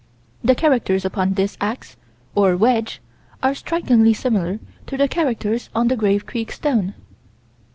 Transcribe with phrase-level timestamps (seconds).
[0.43, 1.95] The characters upon this ax,
[2.33, 3.01] or wedge,
[3.43, 6.95] are strikingly similar to the characters on the Grave Creek stone.